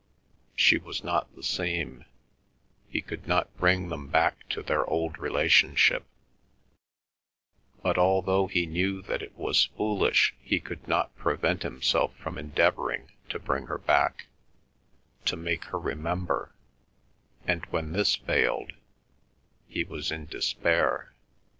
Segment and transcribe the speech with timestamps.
[0.55, 2.05] She was not the same;
[2.89, 6.05] he could not bring them back to their old relationship;
[7.83, 13.11] but although he knew that it was foolish he could not prevent himself from endeavouring
[13.29, 14.25] to bring her back,
[15.25, 16.51] to make her remember,
[17.45, 18.73] and when this failed
[19.67, 21.13] he was in despair.